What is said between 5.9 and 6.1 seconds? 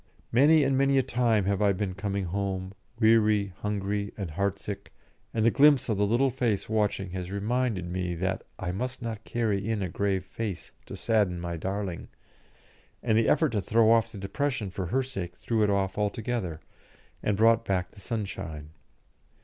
the